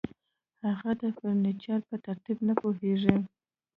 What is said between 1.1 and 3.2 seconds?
فرنیچر په ترتیب نه پوهیږي